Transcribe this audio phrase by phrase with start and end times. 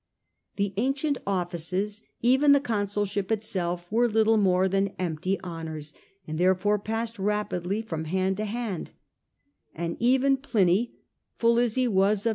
[0.55, 5.93] The ancient offices, even the which consulship itself, were little more than empty ^ncrable honours,
[6.25, 8.91] and therefore passed rapidly from were, 'U no hand to hand;
[9.75, 10.95] and even Pliny,
[11.37, 12.29] full as he v^as real power.